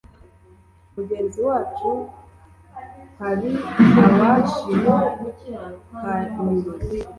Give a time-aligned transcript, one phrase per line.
[0.93, 1.89] murengezi wacu,
[3.19, 3.49] hari
[4.07, 6.73] abashikamiwe